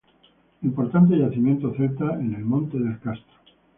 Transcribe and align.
Importante 0.63 1.13
yacimiento 1.15 1.71
celta 1.75 2.15
en 2.15 2.33
el 2.33 2.43
monte 2.43 2.79
del 2.79 2.99
castro. 3.01 3.35